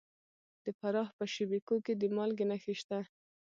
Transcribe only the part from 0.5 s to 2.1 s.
د فراه په شیب کوه کې د